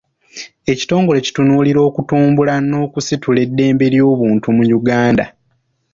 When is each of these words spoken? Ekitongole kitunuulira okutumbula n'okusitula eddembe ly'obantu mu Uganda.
Ekitongole 0.71 1.19
kitunuulira 1.25 1.79
okutumbula 1.89 2.53
n'okusitula 2.69 3.39
eddembe 3.45 3.85
ly'obantu 3.93 4.47
mu 4.57 4.63
Uganda. 4.79 5.25